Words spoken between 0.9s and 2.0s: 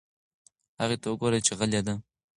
ته وگوره چې غلې ده.